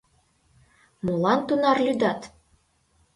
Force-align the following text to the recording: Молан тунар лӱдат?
Молан 1.05 1.39
тунар 1.47 1.77
лӱдат? 1.85 2.21